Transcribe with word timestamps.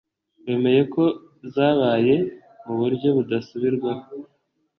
wemeye 0.45 0.81
ko 0.93 1.03
zabaye 1.53 2.15
mu 2.63 2.73
buryo 2.79 3.07
budasubirwaho 3.17 4.05